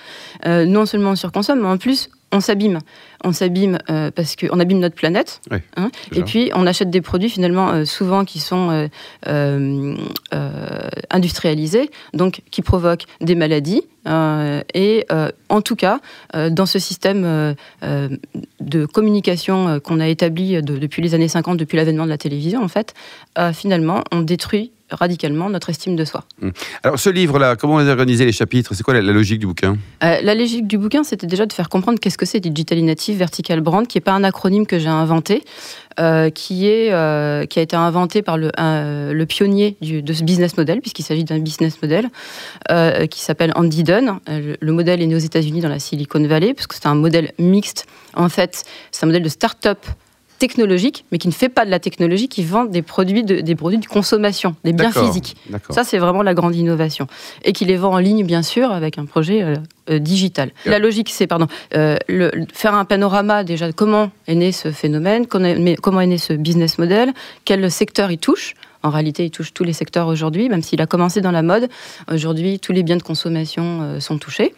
Euh, 0.46 0.66
non 0.66 0.86
seulement 0.86 1.12
on 1.12 1.16
surconsomme, 1.16 1.62
mais 1.62 1.68
en 1.68 1.78
plus, 1.78 2.10
on 2.32 2.42
s'abîme. 2.42 2.80
On 3.24 3.32
s'abîme 3.32 3.80
euh, 3.90 4.12
parce 4.12 4.36
qu'on 4.36 4.60
abîme 4.60 4.80
notre 4.80 4.96
planète. 4.96 5.42
Hein. 5.76 5.90
et 6.16 6.22
puis, 6.22 6.52
on 6.54 6.68
achète 6.68 6.92
des 6.92 7.02
produits 7.02 7.30
finalement 7.30 7.70
euh, 7.70 7.86
souvent 7.86 8.24
qui 8.24 8.40
sont 8.40 8.90
industrialisés, 11.12 11.90
donc 12.14 12.42
qui 12.52 12.62
provoquent 12.62 13.06
des 13.22 13.36
maladies. 13.36 13.82
et 14.06 15.06
en 15.50 15.62
tout 15.62 15.76
cas, 15.76 16.00
dans 16.34 16.66
ce 16.66 16.80
système 16.80 17.56
de 17.82 18.86
communication 18.86 19.80
qu'on 19.80 20.00
a 20.00 20.08
établi 20.08 20.62
depuis 20.62 21.02
les 21.02 21.16
années 21.16 21.28
50, 21.28 21.58
depuis 21.58 21.78
l'avènement 21.78 22.06
de 22.06 22.10
la 22.10 22.18
télévision, 22.18 22.64
en 22.64 22.68
fait, 22.68 22.94
finalement, 23.54 24.04
on 24.12 24.22
détruit 24.22 24.72
radicalement 24.92 25.50
notre 25.50 25.70
estime 25.70 25.96
de 25.96 26.06
soi. 26.06 26.24
Hum. 26.42 26.52
Alors 26.84 27.00
ce 27.00 27.10
livre-là, 27.10 27.56
comment 27.56 27.76
vous 27.76 27.82
avez 27.82 27.92
organisé 27.92 28.26
les 28.26 28.32
chapitres? 28.32 28.74
C'est 28.74 28.84
quoi 28.84 28.94
la, 28.94 29.02
logique 29.02 29.40
du 29.40 29.48
bouquin? 29.48 29.78
Euh, 30.04 30.22
La 30.22 30.36
logique 30.36 30.68
du 30.68 30.78
bouquin, 30.78 31.04
c'était 31.04 31.28
déjà 31.28 31.46
de 31.46 31.54
faire 31.54 31.70
comprendre 31.70 32.00
qu'est-ce 32.00 32.18
que 32.18 32.26
c'est 32.26 32.40
Digital 32.40 32.80
Native 32.80 33.18
Vertical 33.18 33.62
Brand, 33.62 33.88
qui 33.88 33.98
n'est 33.98 34.02
pas 34.02 34.14
un 34.14 34.24
acronyme 34.24 34.66
que 34.66 34.80
j'ai 34.80 34.88
inventé, 34.90 35.44
euh, 36.00 36.30
qui, 36.30 36.68
est, 36.68 36.92
euh, 36.92 37.46
qui 37.46 37.60
a 37.60 37.62
été 37.62 37.76
inventé 37.76 38.22
par 38.22 38.38
le, 38.38 38.52
le 38.58 39.26
pionnier 39.26 39.78
du, 39.82 40.02
de 40.02 40.14
ce 40.14 40.24
business 40.24 40.58
model, 40.58 40.82
puisqu'il 40.82 41.04
s'agit 41.04 41.24
d'un 41.24 41.40
business 41.40 41.82
model, 41.82 42.10
qui 43.10 43.22
s'appelle 43.22 43.52
Andy 43.56 43.84
Dunn. 43.84 44.20
Le, 44.28 44.58
le, 44.60 44.72
modèle 44.72 45.02
est 45.02 45.08
né 45.08 45.16
aux 45.16 45.20
États-Unis 45.20 45.62
dans 45.62 45.70
la 45.70 45.80
Silicon 45.80 46.26
Valley, 46.26 46.54
parce 46.54 46.68
que 46.68 46.76
c'est 46.76 46.88
un 46.88 46.96
modèle 46.96 47.32
mixte. 47.38 47.86
En 48.16 48.30
fait, 48.30 48.64
c'est 48.92 49.04
un 49.04 49.08
modèle 49.08 49.24
de 49.24 49.30
start-up 49.30 49.80
technologique, 50.40 51.06
mais 51.12 51.18
qui 51.18 51.28
ne 51.28 51.34
fait 51.34 51.50
pas 51.50 51.66
de 51.66 51.70
la 51.70 51.80
technologie, 51.80 52.28
qui 52.30 52.44
vend 52.44 52.64
des 52.64 52.82
produits 52.82 53.24
de, 53.24 53.42
des 53.42 53.56
produits 53.56 53.78
de 53.78 53.86
consommation, 53.86 54.56
des 54.64 54.74
biens 54.74 54.92
physiques. 54.92 55.36
Ça, 55.70 55.84
c'est 55.84 55.98
vraiment 55.98 56.24
la 56.24 56.34
grande 56.34 56.56
innovation. 56.56 57.08
Et 57.44 57.54
qui 57.54 57.66
les 57.66 57.78
vend 57.78 57.94
en 57.94 57.98
ligne, 57.98 58.26
bien 58.26 58.42
sûr, 58.42 58.72
avec 58.72 58.98
un 58.98 59.06
projet 59.06 59.44
euh, 59.44 59.56
euh, 59.90 60.00
digital. 60.00 60.52
La 60.66 60.80
logique, 60.80 61.10
c'est, 61.10 61.28
pardon, 61.28 61.48
euh, 61.76 61.98
le, 62.08 62.32
faire 62.54 62.74
un 62.74 62.86
panorama 62.86 63.44
déjà 63.44 63.68
de 63.68 63.74
comment 63.74 64.12
est 64.28 64.36
né 64.36 64.52
ce 64.52 64.72
phénomène, 64.72 65.28
comment 65.28 66.02
est 66.02 66.08
né 66.08 66.18
ce 66.18 66.34
business 66.34 66.78
model, 66.78 67.14
quel 67.46 67.70
secteur 67.70 68.10
il 68.10 68.18
touche, 68.18 68.56
en 68.82 68.90
réalité, 68.90 69.26
il 69.26 69.32
touche 69.32 69.54
tous 69.54 69.64
les 69.64 69.74
secteurs 69.74 70.08
aujourd'hui, 70.08 70.48
même 70.48 70.62
s'il 70.62 70.82
a 70.82 70.86
commencé 70.86 71.20
dans 71.20 71.32
la 71.32 71.42
mode. 71.42 71.68
Aujourd'hui, 72.12 72.60
tous 72.60 72.72
les 72.72 72.84
biens 72.84 72.96
de 72.96 73.04
consommation 73.04 73.82
euh, 73.82 74.00
sont 74.00 74.18
touchés. 74.18 74.54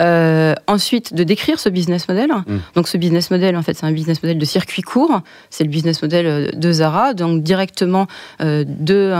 Euh, 0.00 0.54
ensuite, 0.66 1.14
de 1.14 1.22
décrire 1.22 1.60
ce 1.60 1.68
business 1.68 2.08
model. 2.08 2.30
Mm. 2.30 2.58
Donc, 2.74 2.88
ce 2.88 2.96
business 2.96 3.30
model, 3.30 3.56
en 3.56 3.62
fait, 3.62 3.74
c'est 3.74 3.86
un 3.86 3.92
business 3.92 4.22
model 4.22 4.38
de 4.38 4.44
circuit 4.44 4.82
court. 4.82 5.20
C'est 5.50 5.62
le 5.62 5.70
business 5.70 6.02
model 6.02 6.26
euh, 6.26 6.50
de 6.52 6.72
Zara, 6.72 7.14
donc 7.14 7.42
directement 7.42 8.06
de, 8.40 9.12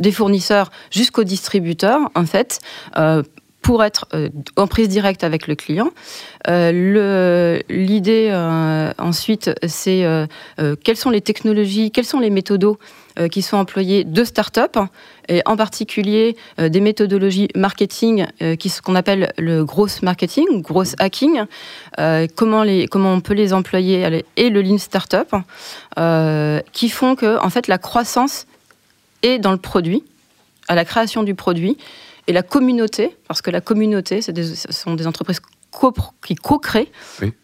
des 0.00 0.12
fournisseurs 0.12 0.70
jusqu'aux 0.90 1.24
distributeurs, 1.24 2.10
en 2.14 2.26
fait 2.26 2.60
pour 3.62 3.84
être 3.84 4.06
en 4.56 4.66
prise 4.66 4.88
directe 4.88 5.24
avec 5.24 5.46
le 5.46 5.54
client. 5.54 5.90
L'idée 7.68 8.32
ensuite, 8.98 9.50
c'est 9.66 10.06
quelles 10.84 10.96
sont 10.96 11.10
les 11.10 11.20
technologies, 11.20 11.90
quels 11.90 12.04
sont 12.04 12.20
les 12.20 12.30
méthodos 12.30 12.78
qui 13.26 13.42
sont 13.42 13.56
employés 13.56 14.04
de 14.04 14.22
start-up, 14.22 14.76
et 15.28 15.42
en 15.44 15.56
particulier 15.56 16.36
euh, 16.60 16.68
des 16.68 16.80
méthodologies 16.80 17.48
marketing, 17.56 18.26
euh, 18.40 18.54
qui 18.54 18.68
ce 18.68 18.80
qu'on 18.80 18.94
appelle 18.94 19.32
le 19.38 19.64
gross 19.64 20.02
marketing, 20.02 20.62
gross 20.62 20.94
hacking, 21.00 21.44
comment, 22.36 22.62
les, 22.62 22.86
comment 22.86 23.12
on 23.14 23.20
peut 23.20 23.34
les 23.34 23.52
employer, 23.52 24.22
et 24.36 24.50
le 24.50 24.62
lean 24.62 24.78
startup, 24.78 25.34
qui 26.72 26.88
font 26.88 27.16
que 27.16 27.42
en 27.42 27.50
fait, 27.50 27.66
la 27.66 27.78
croissance 27.78 28.46
est 29.22 29.38
dans 29.38 29.52
le 29.52 29.58
produit, 29.58 30.04
à 30.68 30.74
la 30.74 30.84
création 30.84 31.24
du 31.24 31.34
produit, 31.34 31.76
et 32.28 32.32
la 32.32 32.42
communauté, 32.42 33.16
parce 33.26 33.42
que 33.42 33.50
la 33.50 33.60
communauté, 33.60 34.20
ce 34.22 34.32
sont 34.70 34.94
des 34.94 35.06
entreprises 35.06 35.40
qui 36.22 36.34
co-créent. 36.34 36.90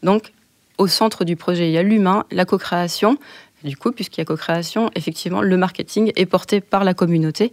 Donc, 0.02 0.32
au 0.76 0.86
centre 0.88 1.24
du 1.24 1.36
projet, 1.36 1.68
il 1.68 1.72
y 1.72 1.78
a 1.78 1.82
l'humain, 1.82 2.24
la 2.30 2.44
co-création, 2.44 3.16
du 3.64 3.76
coup, 3.76 3.92
puisqu'il 3.92 4.20
y 4.20 4.22
a 4.22 4.24
co-création, 4.24 4.90
effectivement, 4.94 5.40
le 5.40 5.56
marketing 5.56 6.12
est 6.16 6.26
porté 6.26 6.60
par 6.60 6.84
la 6.84 6.92
communauté 6.92 7.50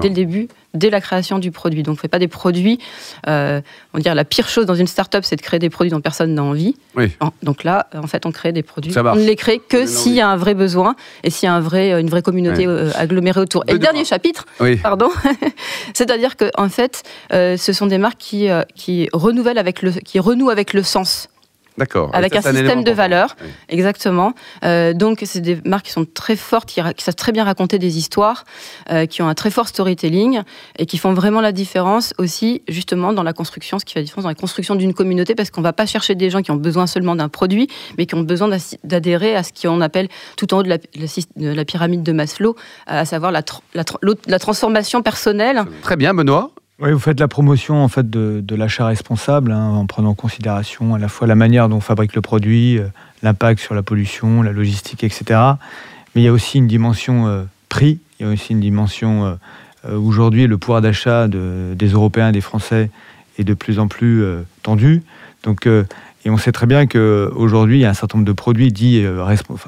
dès 0.00 0.08
le 0.08 0.14
début, 0.14 0.48
dès 0.72 0.88
la 0.88 1.00
création 1.00 1.38
du 1.38 1.50
produit. 1.50 1.82
Donc, 1.82 1.92
on 1.92 1.96
ne 1.96 2.00
fait 2.00 2.08
pas 2.08 2.18
des 2.18 2.28
produits. 2.28 2.78
Euh, 3.28 3.60
on 3.92 3.98
va 3.98 4.02
dire 4.02 4.14
la 4.14 4.24
pire 4.24 4.48
chose 4.48 4.64
dans 4.64 4.74
une 4.74 4.86
start-up, 4.86 5.24
c'est 5.24 5.36
de 5.36 5.42
créer 5.42 5.60
des 5.60 5.68
produits 5.68 5.90
dont 5.90 6.00
personne 6.00 6.34
n'a 6.34 6.42
envie. 6.42 6.76
Donc 7.42 7.64
là, 7.64 7.88
en 7.94 8.06
fait, 8.06 8.24
on 8.24 8.32
crée 8.32 8.52
des 8.52 8.62
produits. 8.62 8.96
On 8.96 9.16
ne 9.16 9.24
les 9.24 9.36
crée 9.36 9.58
que 9.58 9.86
s'il 9.86 10.14
y 10.14 10.20
a 10.20 10.28
un 10.28 10.36
vrai 10.36 10.54
besoin 10.54 10.96
et 11.22 11.30
s'il 11.30 11.46
y 11.46 11.50
a 11.50 11.54
un 11.54 11.60
vrai, 11.60 12.00
une 12.00 12.08
vraie 12.08 12.22
communauté 12.22 12.66
euh, 12.66 12.90
agglomérée 12.94 13.40
autour. 13.40 13.64
Et 13.68 13.72
le 13.72 13.78
dernier 13.78 14.04
chapitre, 14.04 14.46
pardon, 14.82 15.10
c'est-à-dire 15.94 16.36
que 16.36 16.50
en 16.56 16.68
fait, 16.68 17.02
euh, 17.32 17.56
ce 17.56 17.72
sont 17.72 17.86
des 17.86 17.98
marques 17.98 18.18
qui, 18.18 18.48
qui 18.74 19.08
renouvellent 19.12 19.58
avec 19.58 19.82
le, 19.82 19.90
qui 19.90 20.18
renouent 20.18 20.50
avec 20.50 20.72
le 20.72 20.82
sens. 20.82 21.28
D'accord. 21.82 22.10
Avec 22.12 22.36
un 22.36 22.42
système 22.42 22.84
de 22.84 22.92
valeurs, 22.92 23.34
exactement. 23.68 24.34
Euh, 24.64 24.92
donc, 24.92 25.18
c'est 25.24 25.40
des 25.40 25.58
marques 25.64 25.86
qui 25.86 25.90
sont 25.90 26.04
très 26.04 26.36
fortes, 26.36 26.68
qui, 26.68 26.80
savent 26.80 27.16
très 27.16 27.32
bien 27.32 27.42
raconter 27.42 27.80
des 27.80 27.98
histoires, 27.98 28.44
euh, 28.92 29.06
qui 29.06 29.20
ont 29.20 29.26
un 29.26 29.34
très 29.34 29.50
fort 29.50 29.66
storytelling 29.66 30.42
et 30.78 30.86
qui 30.86 30.96
font 30.96 31.12
vraiment 31.12 31.40
la 31.40 31.50
différence 31.50 32.14
aussi, 32.18 32.62
justement, 32.68 33.12
dans 33.12 33.24
la 33.24 33.32
construction, 33.32 33.80
ce 33.80 33.84
qui 33.84 33.94
fait 33.94 33.98
la 33.98 34.04
différence 34.04 34.22
dans 34.22 34.28
la 34.28 34.36
construction 34.36 34.76
d'une 34.76 34.94
communauté, 34.94 35.34
parce 35.34 35.50
qu'on 35.50 35.60
ne 35.60 35.66
va 35.66 35.72
pas 35.72 35.86
chercher 35.86 36.14
des 36.14 36.30
gens 36.30 36.40
qui 36.40 36.52
ont 36.52 36.56
besoin 36.56 36.86
seulement 36.86 37.16
d'un 37.16 37.28
produit, 37.28 37.66
mais 37.98 38.06
qui 38.06 38.14
ont 38.14 38.22
besoin 38.22 38.48
d'adhérer 38.84 39.34
à 39.34 39.42
ce 39.42 39.50
qu'on 39.52 39.80
appelle 39.80 40.06
tout 40.36 40.54
en 40.54 40.58
haut 40.58 40.62
de 40.62 40.78
la, 41.36 41.64
pyramide 41.64 42.04
de 42.04 42.12
Maslow, 42.12 42.54
à 42.86 43.04
savoir 43.04 43.32
la, 43.32 43.42
la 43.74 44.38
transformation 44.38 45.02
personnelle. 45.02 45.64
Très 45.82 45.96
bien, 45.96 46.14
Benoît. 46.14 46.52
Oui, 46.78 46.90
vous 46.90 46.98
faites 46.98 47.20
la 47.20 47.28
promotion 47.28 47.84
en 47.84 47.88
fait 47.88 48.08
de, 48.08 48.56
l'achat 48.56 48.86
responsable 48.86 49.52
hein, 49.52 49.68
en 49.68 49.86
prenant 49.86 50.10
en 50.10 50.14
considération 50.14 50.94
à 50.94 50.98
la 50.98 51.08
fois 51.08 51.26
la 51.26 51.34
manière 51.34 51.68
dont 51.68 51.76
on 51.76 51.80
fabrique 51.80 52.14
le 52.14 52.22
produit, 52.22 52.78
euh, 52.78 52.86
l'impact 53.22 53.60
sur 53.60 53.74
la 53.74 53.82
pollution, 53.82 54.42
la 54.42 54.52
logistique, 54.52 55.04
etc. 55.04 55.38
Mais 56.14 56.22
il 56.22 56.24
y 56.24 56.28
a 56.28 56.32
aussi 56.32 56.58
une 56.58 56.66
dimension 56.66 57.28
euh, 57.28 57.44
prix, 57.68 58.00
il 58.18 58.26
y 58.26 58.28
a 58.28 58.32
aussi 58.32 58.52
une 58.52 58.60
dimension 58.60 59.38
euh, 59.86 59.96
aujourd'hui 59.96 60.46
le 60.46 60.58
pouvoir 60.58 60.80
d'achat 60.80 61.28
des 61.28 61.88
Européens, 61.88 62.32
des 62.32 62.40
Français 62.40 62.90
est 63.38 63.44
de 63.44 63.54
plus 63.54 63.78
en 63.78 63.88
plus 63.88 64.24
tendu. 64.62 65.02
Donc, 65.42 65.66
et 65.66 66.30
on 66.30 66.36
sait 66.36 66.52
très 66.52 66.66
bien 66.66 66.86
qu'aujourd'hui, 66.86 67.78
il 67.78 67.80
y 67.80 67.84
a 67.84 67.90
un 67.90 67.94
certain 67.94 68.18
nombre 68.18 68.28
de 68.28 68.32
produits 68.32 68.70
dits 68.70 69.04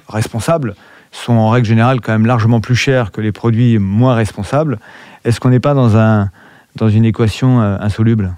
responsables 0.09 0.77
sont 1.11 1.33
en 1.33 1.49
règle 1.49 1.67
générale 1.67 2.01
quand 2.01 2.13
même 2.13 2.27
largement 2.27 2.61
plus 2.61 2.77
chers 2.77 3.11
que 3.11 3.21
les 3.21 3.33
produits 3.33 3.79
moins 3.79 4.15
responsables. 4.15 4.79
Est-ce 5.25 5.41
qu'on 5.41 5.51
n'est 5.51 5.61
pas 5.61 5.75
dans 5.75 5.97
un 5.97 6.31
dans 6.77 6.89
une 6.89 7.05
équation 7.05 7.61
euh, 7.61 7.77
insoluble 7.81 8.37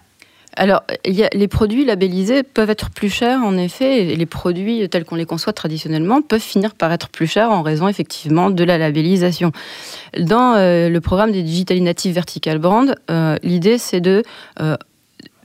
alors, 0.59 0.85
les 1.05 1.49
produits 1.49 1.85
labellisés 1.85 2.43
peuvent 2.43 2.71
être 2.71 2.89
plus 2.89 3.11
chers, 3.11 3.43
en 3.43 3.59
effet, 3.59 4.07
et 4.07 4.17
les 4.17 4.25
produits 4.25 4.89
tels 4.89 5.05
qu'on 5.05 5.17
les 5.17 5.27
conçoit 5.27 5.53
traditionnellement 5.53 6.23
peuvent 6.23 6.41
finir 6.41 6.75
par 6.75 6.91
être 6.93 7.11
plus 7.11 7.27
chers 7.27 7.51
en 7.51 7.61
raison, 7.61 7.89
effectivement, 7.89 8.49
de 8.49 8.65
la 8.65 8.79
labellisation. 8.79 9.53
Dans 10.19 10.55
euh, 10.55 10.89
le 10.89 11.01
programme 11.03 11.31
des 11.31 11.43
Digital 11.43 11.79
Native 11.81 12.15
Vertical 12.15 12.57
Brand, 12.57 12.95
euh, 13.11 13.37
l'idée, 13.43 13.77
c'est 13.77 14.01
de, 14.01 14.23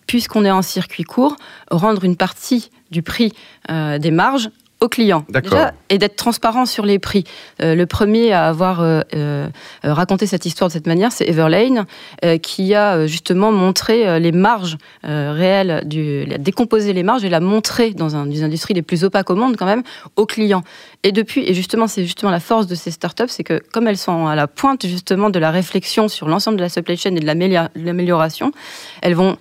puisqu'on 0.07 0.45
est 0.45 0.51
en 0.51 0.61
circuit 0.61 1.03
court, 1.03 1.35
rendre 1.69 2.05
une 2.05 2.15
partie 2.15 2.69
du 2.89 3.01
prix 3.01 3.33
des 3.67 4.11
marges 4.11 4.49
aux 4.81 4.89
clients 4.89 5.23
déjà, 5.29 5.73
et 5.89 5.99
d'être 5.99 6.15
transparent 6.15 6.65
sur 6.65 6.85
les 6.85 6.97
prix. 6.97 7.23
Euh, 7.61 7.75
le 7.75 7.85
premier 7.85 8.33
à 8.33 8.47
avoir 8.47 8.81
euh, 8.81 9.01
euh, 9.15 9.47
raconté 9.83 10.25
cette 10.25 10.47
histoire 10.47 10.69
de 10.69 10.73
cette 10.73 10.87
manière, 10.87 11.11
c'est 11.11 11.29
Everlane, 11.29 11.85
qui 12.41 12.73
a 12.73 13.05
justement 13.05 13.51
montré 13.51 14.19
les 14.19 14.31
marges 14.31 14.77
réelles, 15.03 15.83
du, 15.85 16.27
a 16.33 16.37
décomposé 16.37 16.93
les 16.93 17.03
marges 17.03 17.23
et 17.23 17.29
l'a 17.29 17.39
montré 17.39 17.91
dans 17.91 18.15
un, 18.15 18.25
des 18.25 18.43
industries 18.43 18.73
les 18.73 18.81
plus 18.81 19.03
opaques 19.03 19.29
au 19.29 19.35
monde 19.35 19.55
quand 19.55 19.65
même 19.65 19.83
aux 20.15 20.25
clients. 20.25 20.63
Et 21.03 21.11
depuis, 21.11 21.43
et 21.47 21.53
justement, 21.53 21.87
c'est 21.87 22.03
justement 22.03 22.31
la 22.31 22.39
force 22.39 22.67
de 22.67 22.75
ces 22.75 22.91
startups, 22.91 23.27
c'est 23.27 23.43
que 23.43 23.61
comme 23.71 23.87
elles 23.87 23.97
sont 23.97 24.27
à 24.27 24.35
la 24.35 24.47
pointe 24.47 24.85
justement 24.85 25.29
de 25.29 25.39
la 25.39 25.51
réflexion 25.51 26.07
sur 26.07 26.27
l'ensemble 26.27 26.57
de 26.57 26.63
la 26.63 26.69
supply 26.69 26.97
chain 26.97 27.15
et 27.15 27.19
de 27.19 27.25
l'amélioration, 27.75 28.51
elles 29.01 29.15
vont 29.15 29.37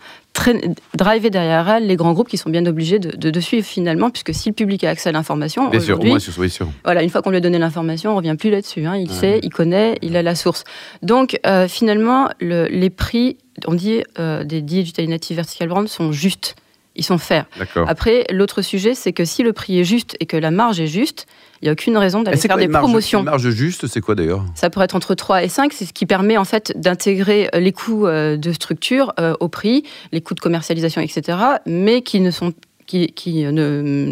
driver 0.94 1.30
derrière 1.30 1.68
elle 1.68 1.86
les 1.86 1.96
grands 1.96 2.12
groupes 2.12 2.28
qui 2.28 2.36
sont 2.36 2.50
bien 2.50 2.64
obligés 2.66 2.98
de, 2.98 3.40
suivre 3.40 3.66
finalement, 3.66 4.10
puisque 4.10 4.34
si 4.34 4.48
le 4.50 4.54
public 4.54 4.84
a 4.84 4.90
accès 4.90 5.08
à 5.08 5.12
l'information, 5.12 5.68
bien 5.68 5.80
sûr, 5.80 5.98
au 5.98 6.04
moins, 6.04 6.18
sûr. 6.18 6.68
Voilà, 6.84 7.02
une 7.02 7.10
fois 7.10 7.22
qu'on 7.22 7.30
lui 7.30 7.38
a 7.38 7.40
donné 7.40 7.58
l'information, 7.58 8.12
on 8.12 8.16
revient 8.16 8.36
plus 8.38 8.50
là-dessus. 8.50 8.84
Hein. 8.84 8.96
il 8.96 9.10
sait, 9.10 9.40
il 9.42 9.50
connaît, 9.50 9.98
il 10.02 10.16
a 10.16 10.22
la 10.22 10.34
source. 10.34 10.64
Donc 11.02 11.38
euh, 11.46 11.68
finalement, 11.68 12.28
le, 12.40 12.66
les 12.66 12.90
prix, 12.90 13.38
on 13.66 13.74
dit 13.74 14.02
euh, 14.18 14.44
des 14.44 14.62
digital 14.62 15.06
native 15.06 15.36
vertical 15.36 15.68
brand 15.68 15.88
sont 15.88 16.12
justes 16.12 16.56
ils 17.00 17.04
sont 17.04 17.18
faits. 17.18 17.44
D'accord. 17.58 17.88
Après, 17.88 18.24
l'autre 18.30 18.62
sujet, 18.62 18.94
c'est 18.94 19.12
que 19.12 19.24
si 19.24 19.42
le 19.42 19.52
prix 19.52 19.80
est 19.80 19.84
juste 19.84 20.16
et 20.20 20.26
que 20.26 20.36
la 20.36 20.52
marge 20.52 20.78
est 20.78 20.86
juste, 20.86 21.26
il 21.60 21.64
n'y 21.64 21.68
a 21.70 21.72
aucune 21.72 21.96
raison 21.96 22.22
d'aller 22.22 22.36
faire 22.36 22.50
quoi 22.52 22.58
des 22.60 22.66
une 22.66 22.70
marge- 22.70 22.84
promotions. 22.84 23.18
Une 23.20 23.24
marge 23.24 23.50
juste, 23.50 23.86
c'est 23.88 24.00
quoi 24.00 24.14
d'ailleurs? 24.14 24.44
Ça 24.54 24.70
pourrait 24.70 24.84
être 24.84 24.94
entre 24.94 25.14
3 25.16 25.42
et 25.42 25.48
5, 25.48 25.72
c'est 25.72 25.84
ce 25.86 25.92
qui 25.92 26.06
permet 26.06 26.36
en 26.36 26.44
fait 26.44 26.72
d'intégrer 26.76 27.50
euh, 27.54 27.58
les 27.58 27.72
coûts 27.72 28.06
euh, 28.06 28.36
de 28.36 28.52
structure 28.52 29.12
euh, 29.18 29.34
au 29.40 29.48
prix, 29.48 29.82
les 30.12 30.20
coûts 30.20 30.34
de 30.34 30.40
commercialisation, 30.40 31.00
etc., 31.00 31.36
mais 31.66 32.02
qui 32.02 32.20
ne 32.20 32.30
sont, 32.30 32.52
qui, 32.86 33.08
qui 33.12 33.42
ne, 33.44 33.50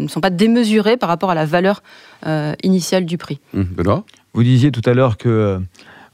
ne 0.03 0.07
sont 0.07 0.19
pas 0.21 0.29
démesurés 0.31 0.97
par 0.97 1.09
rapport 1.09 1.31
à 1.31 1.35
la 1.35 1.45
valeur 1.45 1.81
euh, 2.27 2.53
initiale 2.63 3.05
du 3.05 3.17
prix. 3.17 3.39
Benoît? 3.53 4.03
Vous 4.33 4.43
disiez 4.43 4.71
tout 4.71 4.81
à 4.85 4.93
l'heure 4.93 5.17
que, 5.17 5.29
euh, 5.29 5.59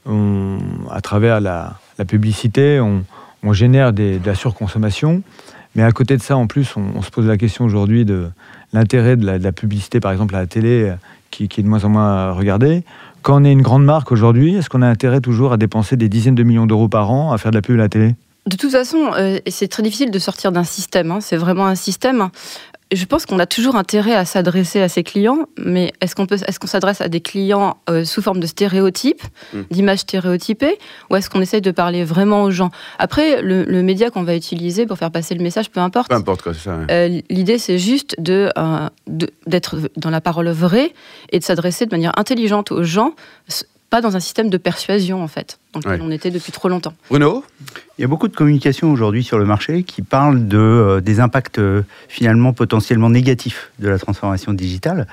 on- 0.06 0.58
à 0.90 1.00
travers 1.00 1.40
la, 1.40 1.74
la 1.98 2.04
publicité, 2.04 2.80
on, 2.80 3.04
on 3.42 3.52
génère 3.52 3.92
des- 3.92 4.18
de 4.18 4.26
la 4.26 4.34
surconsommation. 4.34 5.22
Mais 5.76 5.82
à 5.82 5.92
côté 5.92 6.16
de 6.16 6.22
ça, 6.22 6.36
en 6.36 6.46
plus, 6.46 6.74
on, 6.76 7.02
se 7.02 7.10
pose 7.10 7.26
la 7.26 7.36
question 7.36 7.64
aujourd'hui 7.64 8.04
de 8.04 8.28
l'intérêt 8.72 9.16
de 9.16 9.26
la, 9.26 9.52
publicité, 9.52 10.00
par 10.00 10.10
exemple 10.10 10.34
à 10.34 10.40
la 10.40 10.46
télé, 10.46 10.88
euh, 10.88 10.94
qui, 11.30 11.48
qui 11.48 11.60
est 11.60 11.62
de 11.62 11.68
moins 11.68 11.84
en 11.84 11.90
moins 11.90 12.32
regardée. 12.32 12.82
Quand 13.22 13.42
on 13.42 13.44
est 13.44 13.52
une 13.52 13.62
grande 13.62 13.84
marque 13.84 14.10
aujourd'hui, 14.10 14.56
est-ce 14.56 14.70
qu'on 14.70 14.82
a 14.82 14.88
intérêt 14.88 15.20
toujours 15.20 15.52
à 15.52 15.58
dépenser 15.58 15.96
des 15.96 16.08
dizaines 16.08 16.34
de 16.34 16.42
millions 16.42 16.66
d'euros 16.66 16.88
par 16.88 17.10
an 17.10 17.32
à 17.32 17.38
faire 17.38 17.50
de 17.50 17.56
la 17.56 17.62
pub 17.62 17.74
à 17.74 17.82
la 17.82 17.88
télé? 17.88 18.14
De 18.46 18.56
toute 18.56 18.70
façon, 18.70 19.10
euh, 19.18 19.38
c'est 19.48 19.68
très 19.68 19.82
difficile 19.82 20.10
de 20.10 20.18
sortir 20.18 20.50
d'un 20.50 20.64
système. 20.64 21.10
hein. 21.10 21.18
C'est 21.20 21.36
vraiment 21.36 21.66
un 21.66 21.74
système. 21.74 22.28
Je 22.92 23.04
pense 23.04 23.26
qu'on 23.26 23.40
a 23.40 23.46
toujours 23.46 23.74
intérêt 23.74 24.14
à 24.14 24.24
s'adresser 24.24 24.80
à 24.80 24.88
ses 24.88 25.02
clients, 25.02 25.46
mais 25.58 25.92
est-ce 26.00 26.14
qu'on 26.14 26.26
peut, 26.26 26.36
est-ce 26.46 26.60
qu'on 26.60 26.68
s'adresse 26.68 27.00
à 27.00 27.08
des 27.08 27.20
clients 27.20 27.78
euh, 27.90 28.04
sous 28.04 28.22
forme 28.22 28.38
de 28.38 28.46
stéréotypes, 28.46 29.22
Mm. 29.52 29.60
d'images 29.70 29.98
stéréotypées, 30.00 30.78
ou 31.10 31.16
est-ce 31.16 31.28
qu'on 31.28 31.40
essaye 31.40 31.60
de 31.60 31.72
parler 31.72 32.04
vraiment 32.04 32.44
aux 32.44 32.50
gens? 32.52 32.70
Après, 33.00 33.42
le, 33.42 33.64
le 33.64 33.82
média 33.82 34.10
qu'on 34.10 34.22
va 34.22 34.36
utiliser 34.36 34.86
pour 34.86 34.98
faire 34.98 35.10
passer 35.10 35.34
le 35.34 35.42
message, 35.42 35.70
peu 35.70 35.80
importe. 35.80 36.10
Peu 36.10 36.14
importe 36.14 36.42
quoi, 36.42 36.54
c'est 36.54 36.60
ça. 36.60 36.76
ouais. 36.76 36.86
Euh, 36.90 37.20
L'idée, 37.28 37.58
c'est 37.58 37.78
juste 37.78 38.14
de, 38.20 38.50
euh, 38.56 38.88
de- 39.08 39.30
d'être 39.48 39.76
dans 39.96 40.10
la 40.10 40.20
parole 40.20 40.48
vraie 40.50 40.92
et 41.32 41.40
de 41.40 41.44
s'adresser 41.44 41.86
de 41.86 41.90
manière 41.90 42.12
intelligente 42.16 42.70
aux 42.70 42.84
gens, 42.84 43.14
pas 43.90 44.00
dans 44.00 44.16
un 44.16 44.20
système 44.20 44.50
de 44.50 44.56
persuasion, 44.58 45.22
en 45.22 45.28
fait, 45.28 45.58
dans 45.72 45.80
lequel 45.80 45.92
Ouais. 46.00 46.00
on 46.02 46.10
était 46.10 46.30
depuis 46.30 46.50
trop 46.52 46.68
longtemps. 46.68 46.94
Bruno 47.08 47.44
Il 47.98 48.02
y 48.02 48.04
a 48.04 48.08
beaucoup 48.08 48.28
de 48.28 48.34
communication 48.36 48.90
aujourd'hui 48.92 49.22
sur 49.22 49.38
le 49.38 49.44
marché 49.44 49.82
qui 49.84 50.02
parle 50.02 50.48
de, 50.48 50.58
euh, 50.58 51.00
des 51.00 51.20
impacts 51.20 51.58
euh, 51.58 51.82
finalement 52.08 52.52
potentiellement 52.52 53.08
négatifs 53.10 53.70
de 53.78 53.88
la 53.88 53.98
transformation 53.98 54.52
digitale. 54.52 55.06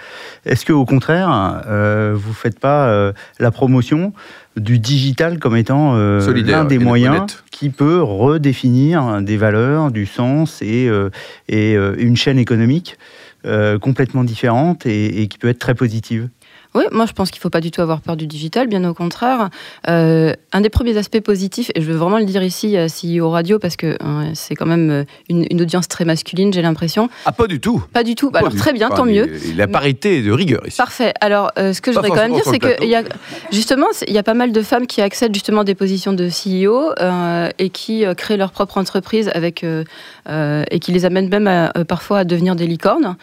Est-ce 0.46 0.66
que 0.66 0.74
au 0.74 0.86
contraire, 0.86 1.62
euh, 1.68 2.14
vous 2.16 2.34
faites 2.34 2.60
pas 2.60 2.88
euh, 2.88 3.14
la 3.40 3.52
promotion 3.52 4.12
du 4.58 4.80
digital 4.80 5.40
comme 5.40 5.56
étant 5.56 5.96
euh, 5.96 6.20
l'un 6.44 6.66
des 6.66 6.80
moyens 6.80 7.42
qui 7.52 7.70
peut 7.70 8.02
redéfinir 8.02 9.22
des 9.22 9.38
valeurs, 9.38 9.92
du 9.92 10.06
sens 10.06 10.62
et, 10.62 10.88
euh, 10.90 11.10
et 11.48 11.76
euh, 11.76 11.96
une 11.98 12.18
chaîne 12.18 12.38
économique 12.40 12.98
euh, 13.46 13.78
complètement 13.80 14.24
différente 14.24 14.86
et, 14.86 15.22
et 15.22 15.28
qui 15.28 15.38
peut 15.38 15.48
être 15.50 15.60
très 15.60 15.76
positive? 15.76 16.28
Oui, 16.76 16.84
moi 16.92 17.06
je 17.06 17.14
pense 17.14 17.30
qu'il 17.32 17.40
ne 17.40 17.44
faut 17.44 17.50
pas 17.50 17.62
du 17.62 17.72
tout 17.72 17.82
avoir 17.82 18.02
peur 18.02 18.16
du 18.18 18.28
digital, 18.28 18.68
bien 18.68 18.84
au 18.90 18.94
contraire. 18.94 19.50
Euh, 19.88 20.34
un 20.52 20.62
des 20.62 20.70
premiers 20.70 20.98
aspects 20.98 21.20
positifs, 21.20 21.70
et 21.76 21.82
je 21.82 21.86
veux 21.92 21.96
vraiment 21.98 22.18
le 22.18 22.26
dire 22.26 22.44
ici 22.44 22.76
à 22.78 22.88
CEO 22.88 23.30
Radio, 23.30 23.60
parce 23.60 23.76
que 23.76 23.88
euh, 24.02 24.32
c'est 24.34 24.56
quand 24.56 24.66
même 24.66 24.90
euh, 24.90 25.04
une, 25.30 25.46
une 25.50 25.62
audience 25.62 25.88
très 25.88 26.06
masculine, 26.06 26.52
j'ai 26.54 26.62
l'impression. 26.62 27.10
Ah, 27.26 27.32
pas 27.32 27.48
du 27.48 27.60
tout. 27.60 27.84
Pas 27.94 28.04
du 28.04 28.16
tout. 28.16 28.32
Pas 28.32 28.40
alors 28.40 28.52
du 28.52 28.58
très 28.58 28.74
bien, 28.74 28.90
tant 28.90 29.06
mieux. 29.06 29.30
il- 29.46 29.58
La 29.58 29.68
parité 29.68 30.22
de 30.22 30.32
rigueur 30.32 30.62
ici. 30.68 30.78
Parfait. 30.78 31.14
Alors, 31.22 31.52
euh, 31.60 31.74
ce 31.74 31.82
que 31.82 31.92
je 31.92 31.96
voudrais 31.98 32.10
quand 32.10 32.16
même 32.28 32.34
dire, 32.34 32.44
c'est 32.46 32.60
que 32.60 32.84
y 32.86 32.96
a, 32.96 33.04
justement, 33.52 33.88
il 34.08 34.14
y 34.14 34.18
a 34.18 34.24
pas 34.24 34.34
mal 34.34 34.52
de 34.52 34.62
femmes 34.62 34.88
qui 34.88 35.02
accèdent 35.02 35.34
justement 35.34 35.62
à 35.62 35.64
des 35.64 35.76
positions 35.76 36.14
de 36.14 36.28
CEO 36.30 36.92
euh, 37.00 37.50
et 37.60 37.70
qui 37.70 38.06
euh, 38.06 38.14
créent 38.16 38.38
leur 38.38 38.52
propre 38.52 38.78
entreprise 38.78 39.30
avec 39.34 39.64
euh, 39.64 39.84
euh, 40.30 40.64
et 40.72 40.80
qui 40.80 40.92
les 40.92 41.06
amènent 41.06 41.30
même 41.30 41.48
à, 41.48 41.72
euh, 41.78 41.84
parfois 41.84 42.20
à 42.20 42.24
devenir 42.24 42.56
des 42.56 42.68
licornes. 42.68 43.16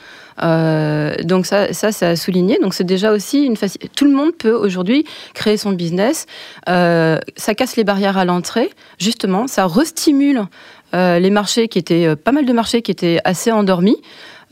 Euh, 0.42 1.14
donc 1.22 1.46
ça, 1.46 1.72
ça, 1.72 1.92
c'est 1.92 2.06
à 2.06 2.16
souligner. 2.16 2.58
Donc 2.62 2.74
c'est 2.74 2.84
déjà 2.84 3.12
aussi 3.12 3.39
Tout 3.96 4.04
le 4.04 4.12
monde 4.12 4.32
peut 4.36 4.52
aujourd'hui 4.52 5.04
créer 5.34 5.56
son 5.56 5.72
business. 5.72 6.26
Euh, 6.68 7.18
ça 7.36 7.54
casse 7.54 7.76
les 7.76 7.84
barrières 7.84 8.18
à 8.18 8.24
l'entrée, 8.24 8.70
justement. 8.98 9.46
Ça 9.46 9.66
restimule 9.66 10.46
euh, 10.94 11.18
les 11.18 11.30
marchés 11.30 11.68
qui 11.68 11.78
étaient 11.78 12.06
euh, 12.06 12.16
pas 12.16 12.32
mal 12.32 12.46
de 12.46 12.52
marchés 12.52 12.82
qui 12.82 12.90
étaient 12.90 13.20
assez 13.24 13.52
endormis. 13.52 13.96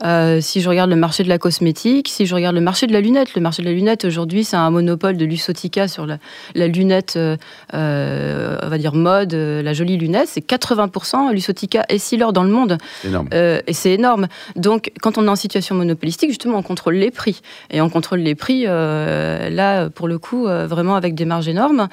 Euh, 0.03 0.41
si 0.41 0.61
je 0.61 0.69
regarde 0.69 0.89
le 0.89 0.95
marché 0.95 1.23
de 1.23 1.29
la 1.29 1.37
cosmétique, 1.37 2.07
si 2.09 2.25
je 2.25 2.35
regarde 2.35 2.55
le 2.55 2.61
marché 2.61 2.87
de 2.87 2.93
la 2.93 3.01
lunette, 3.01 3.35
le 3.35 3.41
marché 3.41 3.61
de 3.61 3.67
la 3.67 3.73
lunette 3.73 4.05
aujourd'hui 4.05 4.43
c'est 4.43 4.55
un 4.55 4.69
monopole 4.69 5.17
de 5.17 5.25
Lusotica 5.25 5.87
sur 5.87 6.05
la, 6.05 6.17
la 6.55 6.67
lunette, 6.67 7.15
euh, 7.15 7.37
euh, 7.73 8.57
on 8.63 8.67
va 8.67 8.77
dire 8.77 8.93
mode, 8.93 9.33
la 9.33 9.73
jolie 9.73 9.97
lunette, 9.97 10.27
c'est 10.27 10.45
80% 10.45 11.31
Lusotica 11.33 11.85
et 11.89 11.99
dans 12.33 12.43
le 12.43 12.49
monde. 12.49 12.77
Énorme. 13.05 13.29
Euh, 13.33 13.61
et 13.67 13.73
c'est 13.73 13.91
énorme. 13.91 14.27
Donc, 14.55 14.91
quand 15.01 15.17
on 15.17 15.25
est 15.25 15.29
en 15.29 15.35
situation 15.35 15.75
monopolistique, 15.75 16.29
justement, 16.29 16.57
on 16.57 16.63
contrôle 16.63 16.95
les 16.95 17.11
prix. 17.11 17.41
Et 17.69 17.81
on 17.81 17.89
contrôle 17.89 18.19
les 18.19 18.35
prix, 18.35 18.63
là, 18.63 19.89
pour 19.89 20.07
le 20.07 20.17
coup, 20.17 20.45
vraiment 20.45 20.95
avec 20.95 21.13
des 21.13 21.25
marges 21.25 21.47
énormes. 21.47 21.87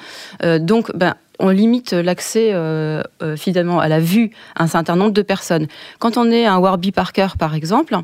Donc, 0.59 0.91
ben, 0.95 1.13
on 1.39 1.49
limite 1.49 1.93
l'accès 1.93 2.51
euh, 2.53 3.01
euh, 3.21 3.35
finalement 3.35 3.79
à 3.79 3.87
la 3.87 3.99
vue 3.99 4.31
à 4.55 4.63
un 4.63 4.67
certain 4.67 4.95
nombre 4.95 5.11
de 5.11 5.21
personnes. 5.21 5.67
Quand 5.99 6.17
on 6.17 6.31
est 6.31 6.45
un 6.45 6.57
Warby 6.57 6.91
Parker, 6.91 7.27
par 7.37 7.53
exemple, 7.55 7.95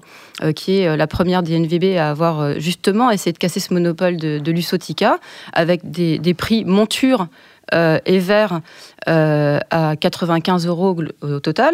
euh, 0.44 0.52
qui 0.52 0.80
est 0.80 0.98
la 0.98 1.08
première 1.08 1.44
des 1.44 1.58
NVB 1.58 1.98
à 1.98 2.10
avoir 2.10 2.60
justement 2.60 3.10
essayé 3.10 3.34
de 3.34 3.38
casser 3.38 3.60
ce 3.60 3.74
monopole 3.74 4.18
de, 4.18 4.52
Lusotica, 4.52 5.18
avec 5.52 5.90
des, 5.90 6.34
prix 6.34 6.64
montures 6.66 7.28
et 7.72 8.20
verts 8.20 8.62
à 9.08 9.96
95 10.00 10.68
euros 10.68 10.96
au 11.22 11.40
total. 11.40 11.74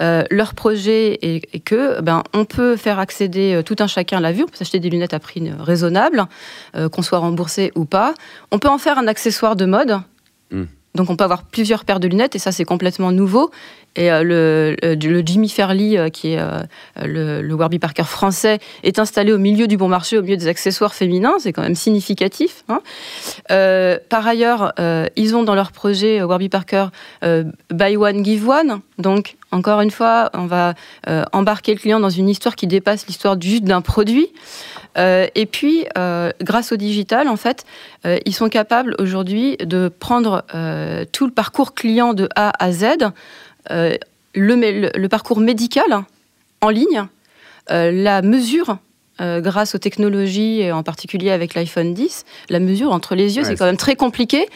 Leur 0.00 0.54
projet 0.54 1.18
est, 1.22 1.58
que 1.60 2.00
ben, 2.00 2.22
on 2.32 2.44
peut 2.44 2.76
faire 2.76 2.98
accéder 2.98 3.60
tout 3.64 3.76
un 3.80 3.86
chacun 3.86 4.18
à 4.18 4.20
la 4.20 4.32
vue, 4.32 4.44
on 4.44 4.46
peut 4.46 4.56
s'acheter 4.56 4.80
des 4.80 4.90
lunettes 4.90 5.14
à 5.14 5.18
prix 5.18 5.50
raisonnable, 5.58 6.24
qu'on 6.92 7.02
soit 7.02 7.18
remboursé 7.18 7.72
ou 7.74 7.84
pas. 7.84 8.14
On 8.52 8.58
peut 8.58 8.68
en 8.68 8.78
faire 8.78 8.98
un 8.98 9.06
accessoire 9.06 9.56
de 9.56 9.66
mode. 9.66 10.00
Mm. 10.50 10.64
Donc 10.94 11.10
on 11.10 11.16
peut 11.16 11.24
avoir 11.24 11.42
plusieurs 11.42 11.84
paires 11.84 12.00
de 12.00 12.06
lunettes 12.08 12.36
et 12.36 12.38
ça 12.38 12.52
c'est 12.52 12.64
complètement 12.64 13.10
nouveau. 13.12 13.50
Et 13.96 14.10
euh, 14.10 14.22
le, 14.24 14.76
le- 14.82 15.22
Jimmy 15.24 15.48
Fairley, 15.48 15.96
euh, 15.96 16.08
qui 16.08 16.32
est 16.32 16.38
euh, 16.40 16.62
le, 17.04 17.54
Warby 17.54 17.78
Parker 17.78 18.02
français, 18.02 18.58
est 18.82 18.98
installé 18.98 19.32
au 19.32 19.38
milieu 19.38 19.68
du 19.68 19.76
bon 19.76 19.86
marché, 19.88 20.18
au 20.18 20.22
milieu 20.22 20.36
des 20.36 20.48
accessoires 20.48 20.94
féminins. 20.94 21.34
C'est 21.38 21.52
quand 21.52 21.62
même 21.62 21.76
significatif. 21.76 22.64
hein. 22.68 22.80
Euh, 23.52 23.98
par 24.08 24.26
ailleurs, 24.26 24.72
euh, 24.80 25.06
ils 25.14 25.36
ont 25.36 25.44
dans 25.44 25.54
leur 25.54 25.70
projet 25.70 26.20
euh, 26.20 26.26
Warby 26.26 26.48
Parker 26.48 26.86
euh, 27.22 27.44
Buy 27.70 27.96
One 27.96 28.24
Give 28.24 28.48
One. 28.48 28.80
Donc, 28.98 29.36
encore 29.52 29.80
une 29.80 29.92
fois, 29.92 30.30
on 30.34 30.46
va 30.46 30.74
euh, 31.08 31.22
embarquer 31.32 31.74
le 31.74 31.78
client 31.78 32.00
dans 32.00 32.10
une 32.10 32.28
histoire 32.28 32.56
qui 32.56 32.66
dépasse 32.66 33.06
l'histoire 33.06 33.40
juste 33.40 33.62
d'un 33.62 33.80
produit. 33.80 34.26
Euh, 34.96 35.26
et 35.34 35.46
puis, 35.46 35.86
euh, 35.98 36.30
grâce 36.40 36.72
au 36.72 36.76
digital, 36.76 37.28
en 37.28 37.36
fait, 37.36 37.64
euh, 38.06 38.18
ils 38.26 38.34
sont 38.34 38.48
capables 38.48 38.94
aujourd'hui 38.98 39.56
de 39.58 39.88
prendre 39.88 40.44
tout 41.12 41.26
le 41.26 41.32
parcours 41.32 41.74
client 41.74 42.14
de 42.14 42.28
A 42.36 42.52
à 42.62 42.72
Z, 42.72 42.86
le, 43.70 45.06
parcours 45.08 45.40
médical 45.40 46.04
en 46.60 46.68
ligne, 46.70 47.06
la 47.68 48.22
mesure. 48.22 48.78
Euh, 49.20 49.40
grâce 49.40 49.74
aux 49.74 49.78
technologies, 49.78 50.60
et 50.60 50.72
en 50.72 50.82
particulier 50.82 51.30
avec 51.30 51.54
l'iPhone 51.54 51.94
10, 51.94 52.24
la 52.50 52.60
mesure 52.60 52.92
entre 52.92 53.14
les 53.14 53.36
yeux, 53.36 53.42
Ouais, 53.42 53.48
c'est 53.48 53.56
quand 53.56 53.64
même 53.66 53.76
très 53.76 53.94
compliqué. 53.96 54.46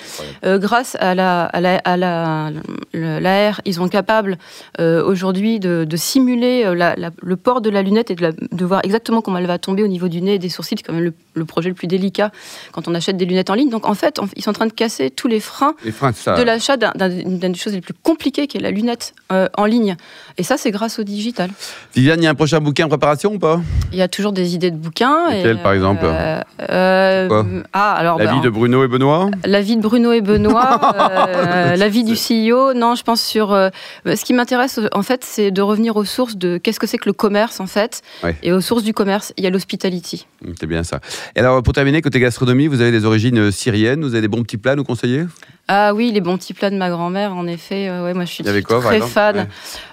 Euh, 0.45 0.59
grâce 0.59 0.97
à 1.01 1.15
la, 1.15 1.45
à 1.45 1.61
la, 1.61 1.77
à 1.79 1.97
la, 1.97 2.51
le- 2.93 3.19
l'AR, 3.21 3.61
ils 3.65 3.75
sont 3.75 3.89
capables 3.89 4.39
euh, 4.81 5.05
aujourd'hui 5.05 5.61
de, 5.61 5.85
de 5.89 5.97
simuler 5.97 6.65
la- 6.75 6.97
la- 6.97 7.11
le 7.23 7.37
port 7.37 7.61
de 7.61 7.71
la 7.71 7.83
lunette 7.83 8.11
et 8.11 8.15
de, 8.15 8.23
la- 8.23 8.33
de 8.33 8.65
voir 8.65 8.81
exactement 8.85 9.21
comment 9.23 9.39
elle 9.39 9.47
va 9.47 9.59
tomber 9.59 9.83
au 9.83 9.89
niveau 9.89 10.09
du 10.09 10.21
nez 10.23 10.35
et 10.35 10.39
des 10.39 10.49
sourcils. 10.49 10.77
C'est 10.79 10.83
quand 10.87 10.93
même 10.93 11.05
le, 11.05 11.15
le 11.35 11.45
projet 11.45 11.69
le 11.69 11.75
plus 11.75 11.87
délicat 11.87 12.33
quand 12.73 12.89
on 12.89 12.95
achète 12.95 13.17
des 13.17 13.25
lunettes 13.27 13.51
en 13.51 13.55
ligne. 13.55 13.71
Donc 13.71 13.87
en 13.87 13.95
fait, 13.95 14.19
on- 14.19 14.29
ils 14.37 14.43
sont 14.43 14.51
en 14.51 14.55
train 14.55 14.67
de 14.67 14.73
casser 14.73 15.11
tous 15.11 15.29
les 15.29 15.41
freins 15.41 15.75
Les 15.85 15.93
freins, 15.93 16.13
ça. 16.13 16.35
de 16.37 16.43
l'achat 16.43 16.77
d'un- 16.77 16.93
d'un- 16.95 17.09
d'une 17.09 17.39
des 17.39 17.55
choses 17.55 17.75
les 17.75 17.81
plus 17.81 17.95
compliquées 18.03 18.47
qui 18.47 18.57
est 18.57 18.61
la 18.61 18.71
lunette 18.71 19.15
euh, 19.33 19.49
en 19.57 19.65
ligne. 19.67 19.97
Et 20.37 20.43
ça, 20.43 20.57
c'est 20.57 20.71
grâce 20.71 20.99
au 20.99 21.05
digital. 21.05 21.51
Viviane, 21.95 22.21
il 22.21 22.25
y 22.25 22.27
a 22.27 22.31
un 22.31 22.35
prochain 22.35 22.61
bouquin 22.61 22.87
en 22.87 22.89
préparation 22.89 23.35
ou 23.35 23.39
pas? 23.39 23.61
Il 23.93 23.99
y 23.99 24.03
a 24.03 24.09
toujours 24.09 24.33
des 24.33 24.48
idées 24.55 24.71
de 24.71 24.77
bouquins. 24.77 25.29
et, 25.31 25.37
Lesquels, 25.39 25.59
par 25.63 25.73
exemple 25.73 26.03
euh, 26.05 26.41
euh, 26.71 27.29
Quoi 27.29 27.47
Ah, 27.73 27.95
alors 27.95 28.19
La 28.19 28.27
bah, 28.27 28.33
vie 28.35 28.41
de 28.41 28.49
Bruno 28.51 28.85
et 28.85 28.89
Benoît? 28.89 29.31
La 29.45 29.61
vie 29.61 29.77
de 29.77 29.83
Bruno 29.83 30.13
et 30.13 30.21
Benoît, 30.21 30.81
euh, 31.29 31.77
la 31.77 31.89
vie 31.89 32.05
du 32.05 32.15
CEO. 32.15 32.75
Non, 32.75 32.95
je 32.95 33.03
pense 33.03 33.23
sur. 33.23 33.53
euh, 33.53 33.69
ce 34.07 34.25
qui 34.25 34.33
m'intéresse, 34.33 34.81
en 34.93 35.03
fait, 35.03 35.25
c'est 35.25 35.51
de 35.51 35.63
revenir 35.63 35.97
aux 35.97 36.05
sources 36.05 36.37
de 36.37 36.59
qu'est-ce 36.59 36.81
que 36.81 36.87
c'est 36.87 36.99
que 36.99 37.09
le 37.09 37.13
commerce, 37.13 37.61
en 37.61 37.67
fait. 37.67 38.03
Ouais. 38.23 38.37
Et 38.43 38.53
aux 38.53 38.61
sources 38.61 38.83
du 38.83 38.93
commerce, 38.93 39.33
il 39.37 39.45
y 39.45 39.47
a 39.47 39.51
l'hospitality. 39.51 40.27
C'est 40.59 40.67
bien 40.67 40.83
ça. 40.85 41.01
Et 41.37 41.41
alors, 41.41 41.63
pour 41.63 41.73
terminer, 41.73 42.03
côté 42.03 42.21
gastronomie, 42.21 42.67
vous 42.67 42.81
avez 42.81 42.91
des 42.93 43.05
origines 43.05 43.51
syriennes, 43.51 44.03
vous 44.03 44.13
avez 44.15 44.23
des 44.23 44.29
bons 44.29 44.43
petits 44.43 44.57
plats 44.59 44.73
à 44.73 44.77
nous 44.77 44.85
conseiller? 44.85 45.25
Ah 45.71 45.93
oui, 45.95 46.11
les 46.13 46.23
bons 46.23 46.39
petits 46.39 46.55
plats 46.55 46.71
de 46.71 46.77
ma 46.77 46.89
grand-mère, 46.89 47.35
en 47.37 47.47
effet. 47.47 47.91
ouais, 47.91 48.15
moi, 48.15 48.25
je 48.25 48.33
suis 48.33 48.63
quoi, 48.63 48.81
très 48.81 49.01
fan. 49.01 49.37
Ouais. 49.37 49.47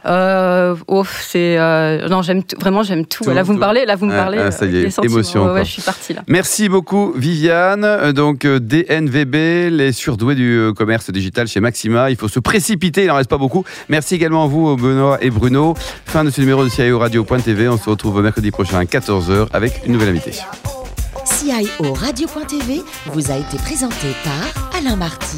Euh, 0.05 0.75
oh, 0.87 1.03
c'est 1.05 1.57
euh, 1.57 2.07
non, 2.07 2.21
j'aime 2.21 2.43
tout- 2.43 2.55
vraiment, 2.59 2.81
j'aime 2.81 3.05
tout. 3.05 3.25
Tout, 3.25 3.31
Là, 3.31 3.43
vous 3.43 3.51
tout. 3.51 3.57
me 3.57 3.59
parlez, 3.59 3.85
là, 3.85 3.95
vous 3.97 4.05
me 4.05 4.13
Ah, 4.13 4.17
parlez. 4.23 4.37
ah, 4.39 4.51
ça 4.51 4.65
y 4.65 4.77
est, 4.77 5.03
émotion, 5.03 5.41
Ouais, 5.41 5.45
quoi. 5.47 5.53
ouais, 5.55 5.65
je 5.65 5.71
suis 5.71 5.81
partie 5.81 6.13
là. 6.13 6.21
Merci 6.27 6.69
beaucoup 6.69 7.11
Viviane. 7.15 7.83
Euh, 7.83 8.13
Donc 8.13 8.45
euh, 8.45 8.59
DNVB, 8.59 9.69
les 9.71 9.91
surdoués 9.91 10.35
du 10.35 10.55
euh, 10.57 10.71
commerce 10.73 11.09
digital 11.11 11.47
chez 11.47 11.59
Maxima. 11.59 12.09
Il 12.09 12.15
faut 12.15 12.27
se 12.29 12.39
précipiter, 12.39 13.01
il 13.03 13.07
n'en 13.07 13.15
reste 13.15 13.29
pas 13.29 13.37
beaucoup. 13.37 13.65
Merci 13.89 14.15
également 14.15 14.45
à 14.45 14.47
vous 14.47 14.77
Benoît 14.77 15.17
et 15.21 15.29
Bruno. 15.29 15.73
Fin 16.05 16.23
de 16.23 16.29
ce 16.29 16.39
numéro 16.39 16.63
de 16.63 16.69
CIO 16.69 16.99
Radio.tv. 16.99 17.67
On 17.67 17.77
se 17.77 17.89
retrouve 17.89 18.21
mercredi 18.21 18.51
prochain 18.51 18.79
à 18.79 18.83
14h 18.85 19.47
avec 19.51 19.81
une 19.85 19.91
nouvelle 19.93 20.09
invitée. 20.09 20.31
CIO 21.25 21.93
Radio.tv 21.93 22.81
vous 23.07 23.31
a 23.31 23.37
été 23.37 23.57
présenté 23.57 24.07
par 24.23 24.79
Alain 24.79 24.95
Marty. 24.95 25.37